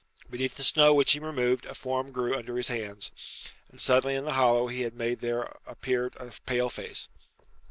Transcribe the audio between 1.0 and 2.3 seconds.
he removed a form